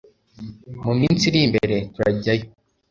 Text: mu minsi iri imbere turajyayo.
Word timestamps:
mu 0.83 0.91
minsi 0.99 1.23
iri 1.29 1.39
imbere 1.47 1.75
turajyayo. 1.93 2.45